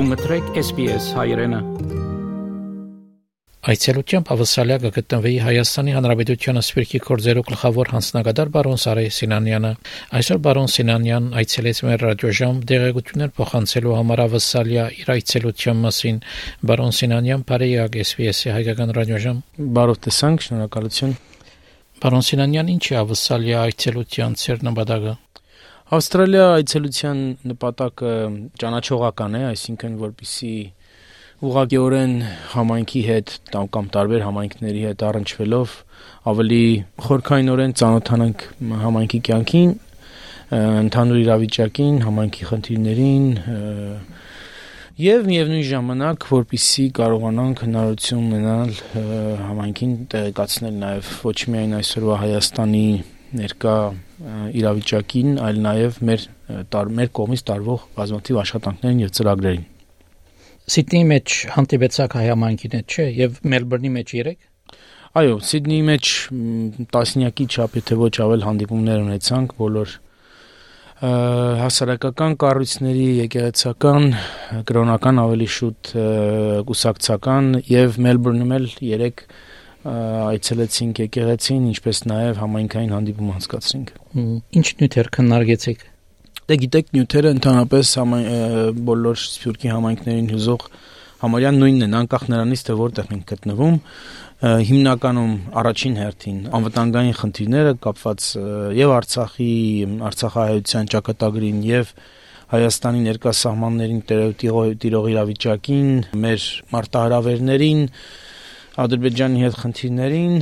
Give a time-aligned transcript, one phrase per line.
[0.00, 1.58] Դու մտրեք SPS հայրենը։
[3.68, 9.74] Այցելությամբ ավսալիա կգտնվի Հայաստանի Հանրապետությունը Սպիրկի կորձերու գլխավոր հանձնագետար բարոն Սարե Սինանյանը։
[10.20, 16.24] Այսօր բարոն Սինանյան այցելեց մեր ռադիոժամ դեղեցություններ փոխանցելու համար ավսալիա իր այցելության մասին։
[16.70, 19.42] Բարոն Սինանյան, բարեյակ SPS-ի հայկական ռադիոժամ։
[19.76, 21.18] Բարով տեսանք, շնորհակալություն։
[22.00, 25.18] Բարոն Սինանյան, ինչ է ավսալիա այցելության ծեր նպատակը։
[25.90, 27.20] Ավստրալիա այցելության
[27.50, 28.10] նպատակը
[28.62, 30.52] ճանաչողական է, այսինքն որպիսի
[31.50, 32.14] ուղղակիորեն
[32.52, 33.32] համայնքի հետ
[33.74, 35.74] կամ տարբեր համայնքների հետ առնչվելով
[36.30, 36.62] ավելի
[37.08, 38.46] խորքայնորեն ծանոթանանք
[38.86, 39.74] համայնքի կյանքին,
[40.86, 43.28] ընդհանուր իրավիճակին, համայնքի խնդիրներին
[45.10, 48.76] եւ միևնույն ժամանակ որպիսի կարողանանք հնարավորություն ունենալ
[49.50, 52.90] համայնքին տեղեկացնել նաեւ ոչ միայն այսօրվա Հայաստանի
[53.38, 53.74] ներկա
[54.60, 56.26] իրավիճակին, այլ նաև մեր
[56.72, 59.66] տար, մեր կողմից տարվող բազմաթիվ աշխատանքներին եւ ծրագրերին։
[60.70, 64.36] Սիդնեի մեջ հանդիպեցակ հայամանկին հետ, չէ, եւ Մելբուրնի մեջ 3
[65.10, 66.10] Այո, Սիդնեի մեջ
[66.94, 69.94] տասնյակի չափ, եթե ոչ ավել հանդիպումներ ունեցանք բոլոր
[71.00, 74.06] հասարակական կառույցների, եկեղեցական,
[74.68, 75.90] կրոնական ավելի շուտ
[76.68, 79.24] կուսակցական եւ Մելբուրնում էլ 3
[79.80, 83.92] այցելեցինք եկեղեցին, ինչպես նաև համայնքային հանդիպում անցկացրինք։
[84.60, 85.84] Ինչ նյութեր քննարկեցիք։
[86.50, 87.92] Դե գիտեք, նյութերը ընդհանրապես
[88.90, 90.64] բոլոր սփյուռքի համայնքներին հյուզող
[91.20, 93.76] համարյա նույնն են, անկախ նրանից թե որտեղ են գտնվում,
[94.40, 98.28] հիմնականում առաջին հերթին անվտանգային խնդիրները կապված
[98.78, 99.50] եւ Արցախի,
[100.10, 101.92] Արցախահայության ճակատագրին եւ
[102.50, 104.00] Հայաստանի ներկա սահմաններին
[104.40, 105.90] տիրող իրավիճակին,
[106.24, 107.84] մեր մարտահրավերներին,
[108.78, 110.34] Ադրբեջանի հետ խնդիրներին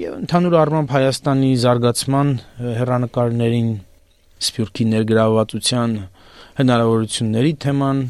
[0.00, 2.30] եւ ընդհանուր առմամբ Հայաստանի զարգացման
[2.80, 3.68] հերանեկարներին
[4.42, 5.92] սփյուռքի ներգրավվածության
[6.60, 8.00] հնարավորությունների թեման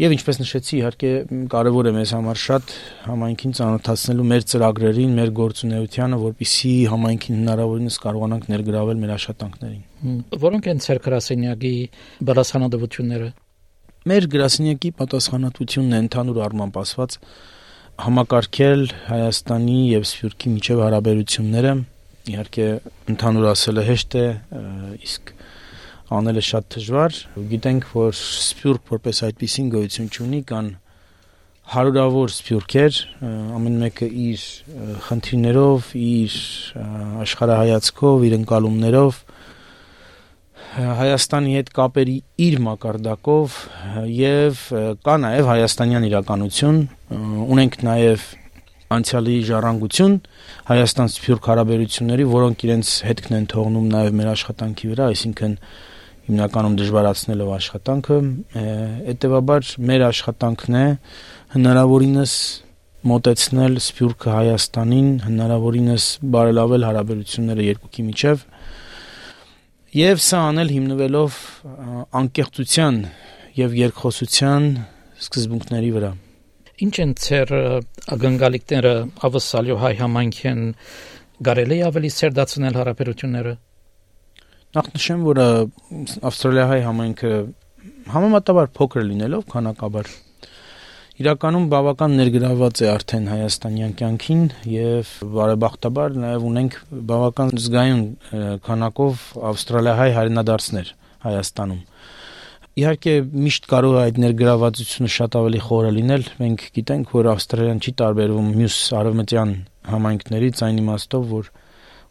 [0.00, 1.10] եւ ինչպես նշեցի իհարկե
[1.52, 2.72] կարեւոր է մեզ համար շատ
[3.04, 10.16] համայնքին ծանոթացնելու մեր ծրագրերին, մեր գործունեությանը, որպիսի համայնքին հնարավորինս կարողանանք ներգրավել մեր աշխատանքներին։
[10.46, 11.74] Որոնք են ցեր գրասենյակի
[12.30, 13.28] բարձրանալությունները։
[14.06, 17.16] Մեր գրասենյակի պատասխանատվությունն է ընդհանուր առմամբ ասված
[17.96, 21.70] համակարգել Հայաստանի եւ Սփյուռքի միջև հարաբերությունները
[22.32, 22.66] իհարկե
[23.12, 24.24] ընդհանուր ասելը հեշտ է
[25.06, 25.32] իսկ
[26.16, 27.20] անելը շատ դժվար
[27.52, 30.68] գիտենք որ Սփյուռք որպես այդպեսին գոյություն ունի կան
[31.66, 32.98] հարյուրավոր սփյուռքեր
[33.56, 34.42] ամեն մեկը իր
[35.06, 36.36] խնդիրներով իր
[37.24, 39.18] աշխարհայացքով իր ընկալումներով
[40.76, 42.14] Հայաստանի հետ կապերի
[42.46, 43.54] իր մակարդակով
[44.12, 44.58] եւ
[45.06, 46.80] կա նաեւ հայաստանյան իրականություն
[47.56, 48.26] ունենք նաեւ
[48.96, 50.16] անցյալի ժառանգություն
[50.68, 55.56] Հայաստան սփյուռք հարաբերությունների, որոնք իրենց հետքն են թողնում նաեւ մեր աշխատանքի վրա, այսինքն
[56.26, 58.18] հիմնականում դժվարացնելով աշխատանքը,
[59.08, 60.86] հետեւաբար մեր աշխատանքն է
[61.56, 62.34] հնարավորինս
[63.06, 66.06] մոտեցնել սփյուռքը Հայաստանին, հնարավորինս
[66.36, 68.44] բարելավել հարաբերությունները երկուքի միջև
[69.96, 71.36] Եվ սա անել հիմնվելով
[72.18, 72.96] անկեղծության
[73.56, 74.66] եւ երկխոսության
[75.24, 76.10] սկզբունքների վրա։
[76.84, 77.52] Ինչ են ծեր
[78.16, 78.92] ագնկալիքները
[79.28, 80.60] ավսալյո հայ համայնքեն
[81.48, 83.54] գարելի ավելի սերդացնել հարաբերությունները։
[84.76, 87.32] Նախ նշեմ, որ Ավստրալիա հայ համայնքը
[88.12, 90.12] համեմատաբար փոքր լինելով քանակաբար
[91.16, 96.74] իրականում բավական ներգրաված է արդեն հայաստանյան կյանքին եւ բարեբախտաբար նաեւ ունենք
[97.10, 98.02] բավական զգայուն
[98.66, 100.90] քանակով ավստրալիահայ հայրենադարձներ
[101.26, 101.80] Հայաստանում։
[102.76, 103.12] Իհարկե
[103.46, 108.50] միշտ կարող է այդ ներգրավվածությունը շատ ավելի խորը լինել։ Մենք գիտենք, որ Ավստրալիան չի տարբերվում
[108.60, 109.54] մյուս արևմտյան
[109.96, 111.48] համայնքներից այն իմաստով, որ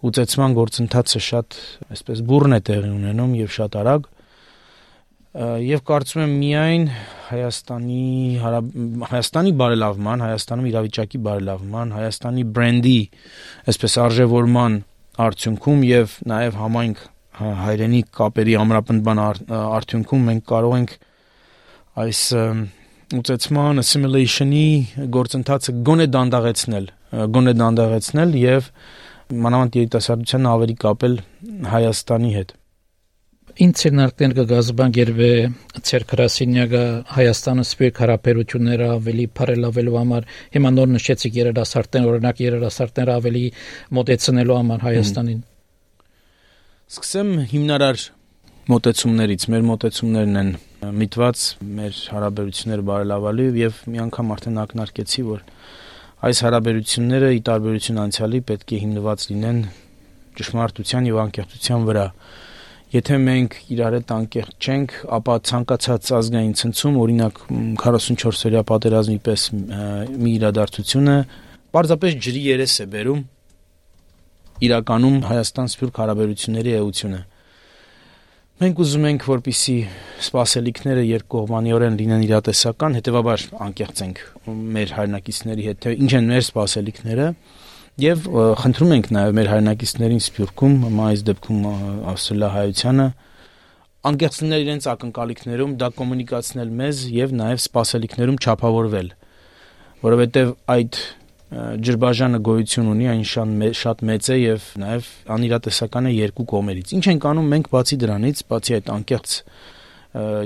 [0.09, 1.59] ուծեցման գործընթացը շատ,
[1.93, 4.09] այսպես բուրն է տեղի ունենում եւ շատ արագ
[5.35, 6.83] եւ կարծում եմ միայն
[7.25, 8.03] Հայաստանի
[9.09, 12.99] Հայաստանի բարելավման, Հայաստանում իրավիճակի բարելավման, Հայաստանի բրենդի
[13.73, 14.77] այսպես արժևորման
[15.25, 17.03] արդյունքում եւ նաեւ համայնք
[17.65, 19.23] հայրենի կապերի ամրապնդման
[19.59, 20.97] արդյունքում մենք կարող ենք
[22.05, 22.21] այս
[23.19, 24.67] ուծեցման assimilation-ի
[25.15, 26.91] գործընթացը գոնե դանդաղեցնել,
[27.35, 28.69] գոնե դանդաղեցնել եւ
[29.45, 31.19] մանավանդ երիտասարդության ավելի կապել
[31.75, 32.61] Հայաստանի հետ
[33.55, 35.27] ինցերնարկներ կգազբան գերվե
[35.87, 36.81] ցերկրասինյակը
[37.15, 40.25] Հայաստանը սպիրկ հարաբերությունները ավելի բարելավելու համար
[40.55, 43.43] հիմա նոր նշեցիք երիտասարդներ օրինակ երիտասարդները ավելի
[43.95, 45.39] մոտեցնելու համար Հայաստանին
[46.95, 48.03] Սկսեմ հիմնարար
[48.75, 50.51] մոտեցումներից մեր մոտեցումներն են
[50.99, 51.45] միտված
[51.79, 55.45] մեր հարաբերությունները բարելավելու եւ մի անգամ արդեն ակնարկեցի որ
[56.25, 59.59] այս հարաբերությունները ի տարբերություն անցյալի պետք է հիմնված լինեն
[60.39, 62.05] ճշմարտության եւ անկեղծության վրա
[62.95, 67.39] Եթե մենք իրար հետ անկեղծ չենք, ապա ցանկացած ազգային ցնցում, օրինակ
[67.81, 71.15] 44-օրյա պատերազմի պես մի իրադարձությունը
[71.75, 73.23] պարզապես ջրի երես է բերում
[74.63, 77.19] իրականում Հայաստան-Սփյուռք հարաբերությունների էությունը։
[78.63, 79.75] Մենք ուզում ենք, որպիսի
[80.23, 84.21] սպասելիքները երկկողմանիորեն լինեն իրատեսական, հետեւաբար անկեղծ ենք
[84.75, 87.27] մեր հայրենակիցների հետ, թե ինչ են մեր սպասելիքները,
[88.01, 88.25] եւ
[88.59, 90.73] խնդրում ենք նաեւ մեր հայրենակիցներին Սփյուռքում,
[91.05, 91.61] այս դեպքում
[92.11, 93.05] Ավստրալիա-հայությանը
[94.05, 99.07] անկեղծ լինել իրենց ակնկալիքներում, դա կոմունիկացնել մեզ եւ նաեւ սպասելիքներում չափավորվել,
[100.05, 100.99] որովհետեւ այդ
[101.85, 103.23] ջրբաժանը գոյություն ունի, այն
[103.79, 108.43] շատ մեծ է եւ նաեւ անիրատեսական է երկու կողմերից։ Ինչ ենք անում մենք բացի դրանից,
[108.51, 109.35] բացի այդ անկեղծ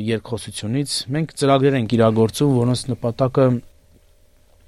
[0.10, 3.46] երկխոսությունից, մենք ծրագրեր ենք իրագործում, որոնց նպատակը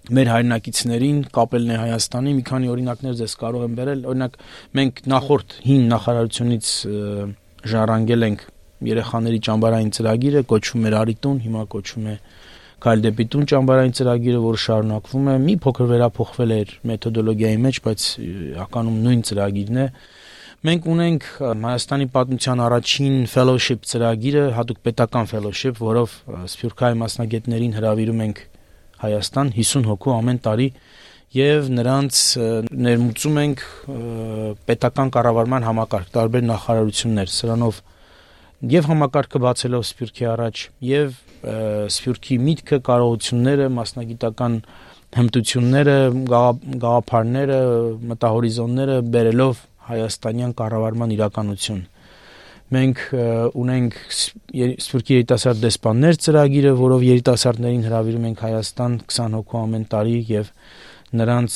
[0.10, 4.38] մեր հայրենակիցներին կապելն է Հայաստանի մի քանի օրինակներ ձեզ կարող եմ բերել օրինակ
[4.80, 6.72] մենք նախորդ հին նախարարությունից
[7.72, 8.46] ժառանգել ենք
[8.92, 12.16] երեխաների ճամբարային ծրագիրը կոչվում էր Արիտուն հիմա կոչվում է
[12.82, 18.06] Քայլ դեպի տուն ճամբարային ծրագիրը, որը շարունակվում է, մի փոքր վերափոխվել էր մեթոդոլոգիայի մեջ, բայց
[18.64, 19.86] ականում նույն ծրագիրն է։
[20.66, 26.18] Մենք ունենք Հայաստանի պատմության առաջին fellowship ծրագիրը, հատուկ պետական fellowship, որով
[26.56, 28.42] Սփյուռքահայ մասնագետներին հրավիրում ենք
[29.02, 30.68] Հայաստան 50 հոգու ամեն տարի
[31.32, 32.20] եւ նրանց
[32.88, 33.64] ներմուծում ենք
[34.68, 37.82] պետական կառավարման համակարգ տարբեր նախարարություններ սրանով
[38.72, 41.14] եւ համակարգը բացելով Սփյուռքի առաջ եւ
[41.96, 44.58] Սփյուռքի միտքը, կարողությունները, մասնագիտական
[45.18, 45.96] հմտությունները,
[46.32, 47.58] գաղափարները,
[48.12, 51.82] մտահորիզոնները բերելով հայաստանյան կառավարման իրականություն։
[52.72, 53.02] Մենք
[53.60, 60.52] ունենք Սփյուռքի երիտասարդ դեսպաններ ծրագիրը, որով երիտասարդներին հրավիրում ենք Հայաստան 20 հոգու ամեն տարի եւ
[61.22, 61.56] նրանց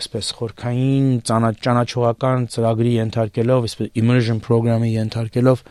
[0.00, 5.64] այսպես խորքային ճանաչողական ծրագրի ենթարկելով, այսպես immersion program-ի ենթարկելով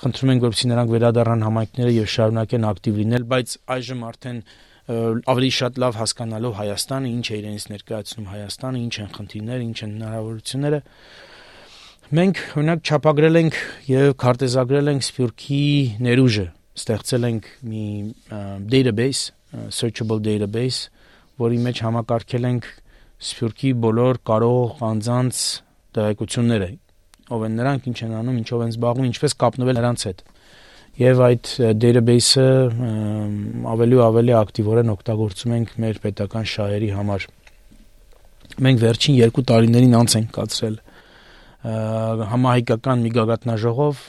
[0.00, 4.40] խնդրում ենք որպեսզի նրանք վերադառնան համայնքները եւ շարունակեն ակտիվ լինել, բայց այժմ արդեն
[4.84, 9.94] ավելի շատ լավ հասկանալով Հայաստանը, ինչ է իրենից ներկայացնում Հայաստանը, ինչ են խնդիրները, ինչ են
[9.94, 10.80] հնարավորությունները,
[12.12, 13.56] մենք օրինակ չափագրել ենք
[13.88, 15.64] եւ քարտեզագրել ենք Սփյուռքի
[16.04, 16.44] ներուժը,
[16.76, 17.84] ստեղծել ենք մի
[18.68, 19.32] database,
[19.72, 20.90] searchable database,
[21.40, 22.68] որի մեջ համակարգել ենք
[23.24, 25.42] Սփյուռքի բոլոր կարող անձանց
[25.96, 26.70] տեղեկությունները
[27.32, 30.18] ով են նրանք, ինչ են անում, ինչով են զբաղվում, ինչպես կապնվել նրանց հետ։
[31.00, 32.48] Եվ այդ database-ը
[33.72, 37.26] ավելի ու ավելի ակտիվորեն օգտագործում ենք մեր պետական շահերի համար։
[38.64, 40.76] Մենք վերջին 2 տարիներին անց ենք կացրել
[41.64, 44.00] համահայկական մի գագաթնաժողով,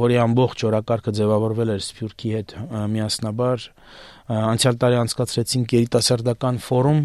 [0.00, 2.54] որի ամբողջ օրակարգը ձևավորվել էր Սփյուռքի հետ
[2.94, 3.66] միասնաբար
[4.36, 7.02] անցյալ տարի անցկացրեցինք երիտասարդական ֆորում,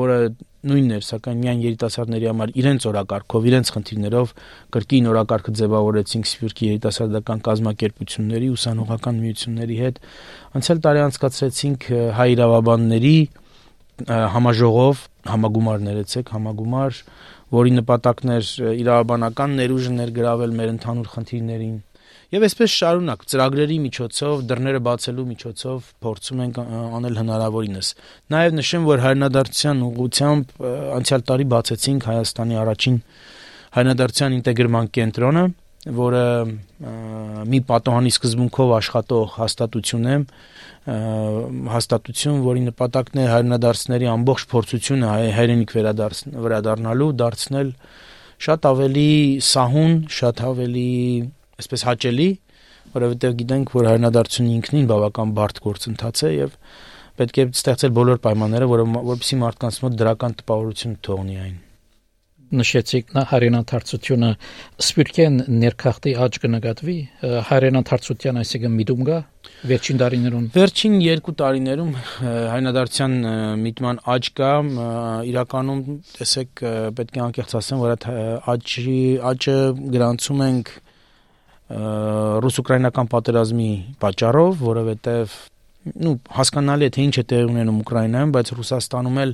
[0.00, 0.18] որը
[0.64, 4.30] նույնն էր, սակայն միայն երիտասարդների համար իրենց օրակարգով, իրենց խնդիրներով
[4.74, 10.00] կրկին օրակարգը ձևավորեցինք Սփյուռքի երիտասարդական կազմակերպությունների, ուսանողական միությունների հետ։
[10.56, 13.16] Անցյալ տարի անցկացրեցինք հայ իրավաբանների
[14.34, 16.96] համաժողով, համագումար ներեցեք, համագումար,
[17.52, 18.52] որի նպատակն էր
[18.84, 21.76] իրավաբանական ներուժը ներգրավել մեր ընդհանուր խնդիրներին
[22.34, 26.56] Եվ այսպես շարունակ ծրագրերի միջոցով, դռները բացելու միջոցով փորձում ենք
[26.98, 27.90] անել հնարավորինս։
[28.34, 30.54] Նաև նշեմ, որ հայրենադարձության ուղղությամբ
[30.98, 32.96] անցյալ տարի բացեցինք Հայաստանի առաջին
[33.76, 35.44] հայրենադարձության ինտեգրման կենտրոնը,
[35.84, 36.24] որը
[37.50, 40.16] մի պատոհանի սկզբունքով աշխատող հաստատություն է,
[41.74, 47.74] հաստատություն, որի նպատակն է հայրենադարձների ամբողջ փորձությունը հայրենիք վերադառնալու դարձնել
[48.44, 49.10] շատ ավելի
[49.48, 50.88] սահուն, շատ ավելի
[51.60, 52.30] այսպես հաճելի,
[52.96, 56.58] որովհետև գիտենք, որ հայրենադարձությունը ինքնին բավական բարդ գործընթաց է եւ
[57.20, 61.62] պետք է ստեղծել բոլոր պայմանները, որը որպեսզի մարդկանց մոտ դրական տպավորություն թողնի այն
[62.60, 64.30] նշեցիք նա հայրենաթարցությունը
[64.84, 66.96] սպիրկեն ներքախտի աճ կնկատվի
[67.50, 69.18] հայրենաթարցության այսինքն միտում գա
[69.70, 71.92] վերջին տարիներուն վերջին երկու տարիներում
[72.24, 73.18] հայրենադարձության
[73.64, 74.52] միտման աճ կա
[75.34, 75.84] իրականում
[76.14, 76.64] տեսեք
[77.00, 78.08] պետք է անկեղծ ասեմ որ այդ
[78.54, 78.98] աճի
[79.32, 79.58] աճը
[79.94, 80.74] գրանցում ենք
[81.64, 83.68] ռուս-ուկրաինական պատերազմի
[84.02, 85.36] պատճառով, որովհետև
[86.04, 89.32] նու հասկանալի է թե ինչ է տեղի ունենում Ուկրաինայում, բայց Ռուսաստանում էլ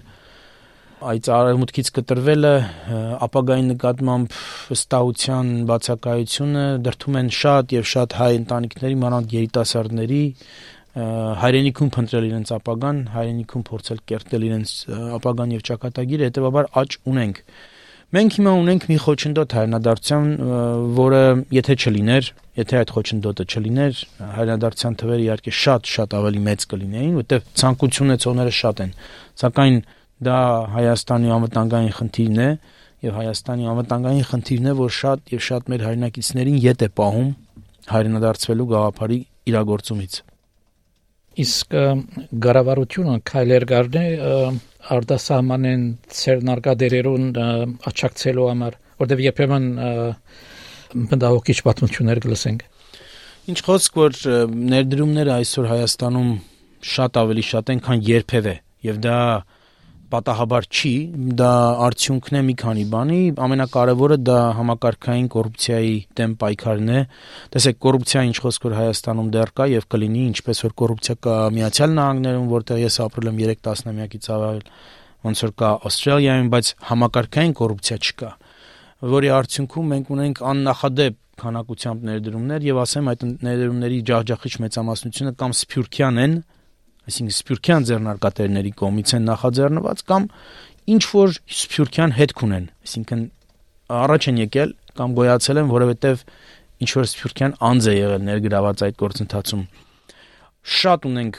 [1.00, 2.52] այդ արևմուտքից կտրվելը
[3.24, 4.34] ապագայի նկատմամբ
[4.70, 10.22] վստահության բացակայությունը դրթում են շատ եւ շատ հայ ընտանիքների, մանավանդ երիտասարդների
[11.40, 14.70] հայրենիքում փնտրել իրենց ապագան, հայրենիքում փորձել կերտել իրենց
[15.20, 17.44] ապագան եւ ճակատագիրը, հետեւաբար աճ ունենք։
[18.10, 20.24] Մենք հիմա ունենք մի խոչընդոտ հայրենադարձության,
[20.98, 21.22] որը
[21.54, 24.00] եթե չլիներ, եթե այդ խոչընդոտը չլիներ,
[24.34, 28.92] հայրենադարձության թվերը իհարկե շատ-շատ ավելի մեծ կլինեին, որտեղ ցանկություն ունեցողները շատ են։
[29.40, 29.78] Սակայն
[30.20, 30.38] դա
[30.74, 32.48] Հայաստանի անվտանգային խնդիրն է
[33.00, 37.30] եւ Հայաստանի անվտանգային խնդիրն է, որ շատ եւ շատ մեր հայրենակիցներին յետ է պահում
[37.90, 39.18] հայրենադարձվելու գաղափարի
[39.50, 40.18] իրագործումից։
[41.40, 41.76] Իսկ
[42.44, 44.04] գարավարությունը քայլեր գարնե
[44.90, 45.84] արդասահմանեն
[46.20, 47.26] ցերնարգադերերուն
[47.90, 49.68] աչակցելու համար, որտեղ երբեմն
[51.10, 52.66] բնդահոգիչ պատմություններ գլսենք։
[53.50, 54.18] Ինչ խոսք որ
[54.74, 56.30] ներդրումները այսօր Հայաստանում
[56.90, 58.54] շատ ավելի շատ են, քան երբևէ,
[58.90, 59.16] եւ դա
[60.12, 60.92] պատահաբար չի,
[61.40, 61.50] դա
[61.86, 67.00] արդյունքն է մի քանի բանի, ամենակարևորը դա համակարգային կոռուպցիայի դեմ պայքարն է։
[67.54, 71.96] Տեսեք, կոռուպցիա ինչ խոսք որ Հայաստանում դեռ կա եւ կլինի, ինչպես որ կոռուպցիա կա Միացյալ
[72.00, 74.62] Նահանգներում, որտեղ ես ապրել եմ 3 տասնամյակից ավել,
[75.30, 78.30] ոնց որ կա Ավստրալիայում, բայց համակարգային կոռուպցիա չկա,
[79.10, 86.20] որի արդյունքում մենք ունենք աննախադեպ քանակությամբ ներդրումներ եւ ասեմ այդ ներդրումների ջախջախիչ մեծամասնությունը կամ սփյուռքյան
[86.24, 86.34] են,
[87.10, 90.30] այսինքն սփյուռքյան ձեռնարկատերների կողմից են նախաձեռնված կամ
[90.94, 93.22] ինչ որ սփյուռքյան հետք ունեն, այսինքն
[94.00, 96.24] առաջ են եկել կամ գոյացել են, որովհետև
[96.80, 99.64] ինչ որ սփյուռքյան անձ է եղել ներգրաված այդ գործընթացում
[100.60, 101.36] շատ ունենք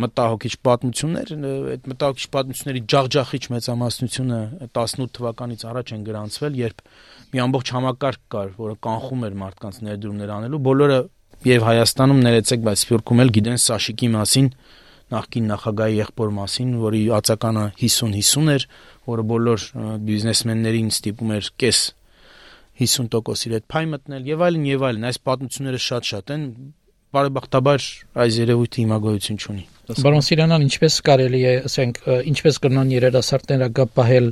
[0.00, 1.32] մտահոգիչ պատմություններ,
[1.74, 4.38] այդ մտահոգիչ պատմությունների ջախջախիչ մեծամասնությունը
[4.72, 6.80] 18 թվականից առաջ են գրանցվել, երբ
[7.34, 10.98] մի ամբողջ համակարգ կար, որը կանխում էր մարդկանց ներդրումներ անելու։ Բոլորը
[11.44, 14.48] եւ Հայաստանում ներեցեք, բայց Սփյուռքում էլ գիտեն Սաշիկի մասին,
[15.12, 18.64] նախկին նախագահի եղբոր մասին, որի ածականը 50-50 էր,
[19.10, 19.66] որը բոլոր
[20.08, 21.80] բիզնեսմեններին ստիպում էր կես
[22.80, 26.46] 50% իր հետ փայ մտնել եւ այլն եւ այլն այս պատմությունները շատ-շատ են
[27.14, 27.86] բարեբախտաբար
[28.24, 31.98] այս երևույթը հիմա գոյություն չունի Բարոն Սիրանան, ինչպես կարելի է, ասենք,
[32.30, 34.28] ինչպես կնան երիտասարդները գապահել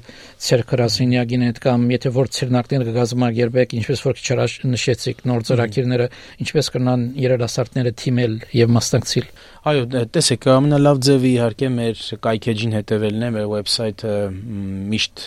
[0.47, 6.09] ցերկրասինյակին հետ կամ եթե որ ցերնակները կգազմագերբեք, ինչպես որ քիչ առաջ նշեցիք նոր ծրագիրները,
[6.47, 9.29] ինչպես կնան երիտասարդները թիմել եւ մասնակցել։
[9.73, 9.85] Այո,
[10.17, 14.17] տեսեք, ամենալավ ձևը իհարկե մեր կայքեջին հետևելն է, մեր վեբսայթը
[14.97, 15.27] միշտ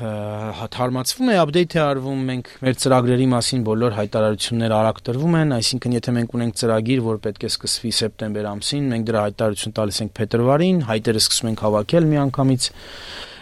[0.00, 5.96] թարմացվում է, update է արվում, մենք մեր ծրագրերի մասին բոլոր հայտարարությունները արագ տրվում են, այսինքն
[5.96, 10.14] եթե մենք ունենք ծրագիր, որ պետք է սկսվի սեպտեմբեր ամսին, մենք դրա հայտարարություն տալիս ենք
[10.20, 12.70] փետրվարին, հայտերը սկսում ենք հավաքել միանգամից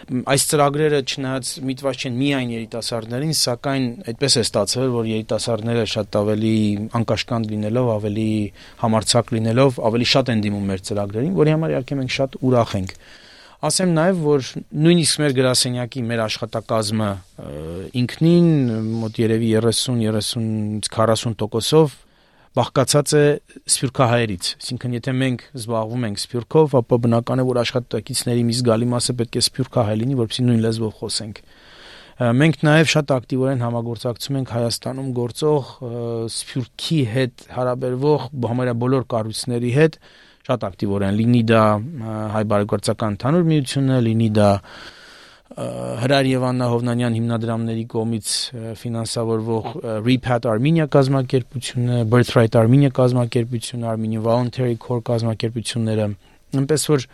[0.09, 6.53] այս ծրագրերը չնայած միտված չեն միայն երիտասարդներին, սակայն այդպես է ստացվել, որ երիտասարդները շատ ավելի
[6.97, 8.29] անկաշկանդ լինելով, ավելի
[8.81, 12.95] համարցակ լինելով, ավելի շատ են դիմում մեր ծրագրերին, որի համար իհարկե մենք շատ ուրախ ենք։
[13.59, 17.07] Ասեմ նաև, որ նույնիսկ մեր գրասենյակի մեր աշխատակազմը
[17.99, 18.45] ինքնին
[19.01, 21.97] մոտ երևի 30-30-ից 40%-ով
[22.55, 23.23] բաղկացած է
[23.73, 29.15] սփյուռքահայերից։ Այսինքն, եթե մենք զբաղվում ենք սփյուռքով, ապա բնական է, որ աշխատակիցների մի զգալի մասը
[29.19, 31.43] պետք է սփյուռքահայ լինի, որովհետեւ նույն լեզվով խոսենք։
[32.39, 35.69] Մենք նաև շատ ակտիվորեն համագործակցում ենք Հայաստանում գործող
[36.35, 39.95] սփյուռքի հետ հարաբերվող համարյա բոլոր կառույցների հետ,
[40.49, 41.63] շատ ակտիվորեն լինի դա
[42.33, 44.49] հայ բարեգործական ընդհանուր միությունը, լինի դա
[45.99, 48.33] Հրար եւ Աննա Հովնանյան հիմնադրամների կողմից
[48.79, 49.69] ֆինանսավորվող
[50.05, 56.05] Repat Armenia կազմակերպությունը, Birthright Armenia կազմակերպությունը, Armenian Voluntary Corps կազմակերպությունները,
[56.61, 57.07] այնպես որ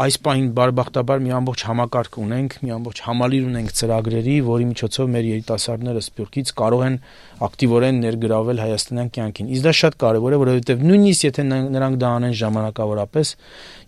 [0.00, 5.26] այս պահին բարեբախտաբար մի ամբողջ համակարգ ունենք, մի ամբողջ համալիր ունենք ծրագրերի, որի միջոցով մեր
[5.28, 6.96] երիտասարդները Սփյուռքից կարող են
[7.44, 12.34] ակտիվորեն ներգրավել հայաստանյան կյանքին։ Իսկ դա շատ կարևոր է, որովհետև նույնիսկ եթե նրանք դա անեն
[12.40, 13.34] ժամանակավորապես,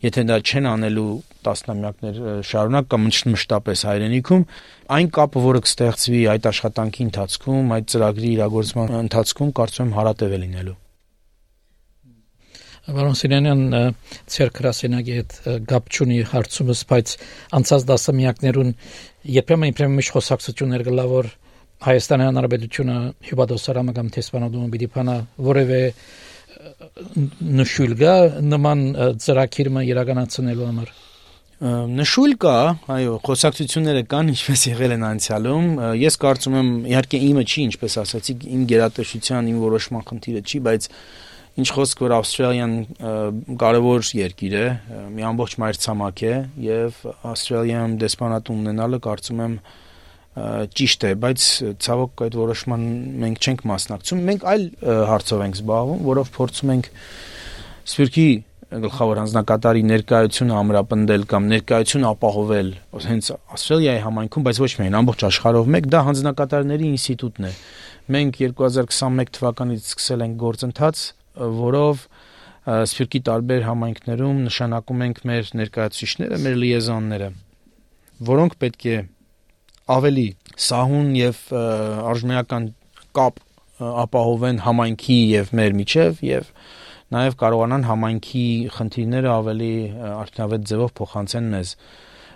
[0.05, 1.09] եթե դա չեն անելու
[1.49, 2.21] տասնամյակներ
[2.53, 4.47] շարունակ կամ մշտապես հայրենիքում,
[4.93, 10.43] այն կապը, որը կստեղծվի այդ աշխատանքի ընթացքում, այդ ծրագրի իրագործման ընթացքում, կարծում եմ հարատև է
[10.47, 10.82] լինելու։
[12.83, 13.61] Վարոն Սիրյանյան
[14.35, 15.35] ծեր քրասենագի հետ
[15.71, 17.13] գապ չունի հարցումս, բայց
[17.59, 18.73] անցած դասամյակներուն
[19.37, 21.31] երբեմն իբրեմ միշտ խոսակցություններ գլա որ
[21.87, 22.97] Հայաստանի Հանրապետությունը
[23.29, 25.81] հյուպատոսարամը կամ տեսփանոդումը պիտի փանա որևէ
[27.63, 28.17] նշույլ գա
[28.51, 28.85] նման
[29.23, 30.93] ծրագիրը իրականացնելու համար
[31.63, 32.53] նշույլ կա,
[32.91, 35.67] այո, խոսակցությունները կան, ինչպես եղել են անցյալում։
[36.01, 40.89] Ես կարծում եմ, իհարկե իմը չի, ինչպես ասացի, իմ գերատեսչության, իմ որոշման խնդիրը չի, բայց
[41.53, 42.75] Ինչ խոսք որ Ավստրալիան
[43.61, 44.67] կարևոր երկիր է,
[45.13, 49.57] մի ամբողջ մայրցամաք է եւ Ավստրալիայում դեսպանատուն ունենալը կարծում եմ
[50.33, 51.49] ճիշտ է, բայց
[51.85, 52.87] ցավոք այդ որոշման
[53.21, 54.65] մենք չենք մասնակցում։ Մենք այլ
[55.13, 56.91] հարցով ենք զբաղվում, որով փորձում ենք
[57.93, 58.27] Սփյուռքի
[58.73, 62.71] գլխավոր հանձնակատարի ներկայությունը ամրապնդել կամ ներկայությունը ապահովել
[63.13, 67.53] հենց Ավստրալիայի համայնքում, բայց ոչ միայն ամբողջ աշխարհով մեկ դա հանձնակատարների ինստիտուտն է։
[68.17, 71.03] Մենք 2021 թվականից սկսել ենք գործընթաց
[71.37, 72.05] որով
[72.63, 77.31] Սփյուռքի տարբեր համայնքներում նշանակում ենք մեր ներկայացուցիչները, մեր լիեզոնները,
[78.29, 78.99] որոնք պետք է
[79.97, 80.27] ավելի
[80.67, 81.41] սահուն եւ
[82.13, 82.69] արժանական
[83.19, 83.43] կապ
[83.83, 86.53] ապահովեն համայնքի եւ մեր միջև եւ
[87.13, 88.45] նաև կարողանան համայնքի
[88.77, 89.73] խնդիրները ավելի
[90.13, 91.73] արդյունավետ ձևով փոխանցեն մեզ։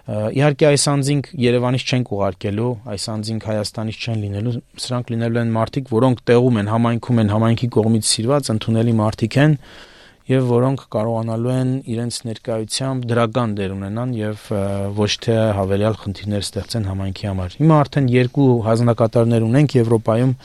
[0.07, 4.53] Իհարկե այս անձինք Երևանից չեն ուղարկելու, այս անձինք Հայաստանից չեն լինելու,
[4.85, 9.57] սրանք լինելու են մարդիկ, որոնք տեղում են, համայնքում են, համայնքի կողմից սիրված, ընդունելի մարդիկ են
[10.27, 14.49] եւ որոնք կարողանալու են իրենց ներկայությամբ դրական դեր ունենան եւ
[14.99, 20.37] ոչ թե հավելյալ խնդիրներ ստեղծեն համայնքի համար։ Հիմա արդեն երկու հանձնակատարներ ունենք Եվրոպայում,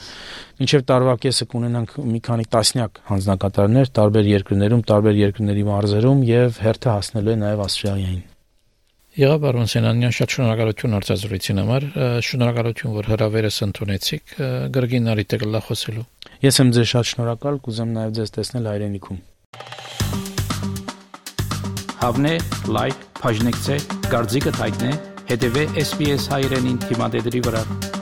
[0.62, 6.94] մինչև տարվա կեսը կունենանք մի քանի տասնյակ հանձնակատարներ տարբեր երկրներում, տարբեր երկրների մարզերում եւ հերթը
[6.98, 8.28] հասնելու է նաեւ Ավստրալիային։
[9.12, 11.84] Եղա բարոն Սենանյան, շատ շնորհակալություն արձազրույցին համար։
[12.24, 14.32] Շնորհակալություն, որ հրավերս ընդունեցիք
[14.72, 16.06] գրգին արիտը գլախոսելու։
[16.48, 19.22] Ես եմ ձեզ շատ շնորհակալ, կուզեմ նաև ձեզ տեսնել հայրենիքում։
[22.00, 22.36] Հավնե,
[22.72, 24.94] լայք, բաժնեկցե, դարձիկը թայտնե,
[25.28, 28.01] հետեւե SPS հայրենին թիմադեդի վրա։